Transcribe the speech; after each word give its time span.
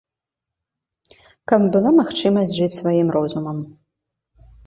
Каб 1.51 1.61
была 1.75 1.91
магчымасць 1.99 2.55
жыць 2.61 2.79
сваім 2.81 3.07
розумам. 3.19 3.57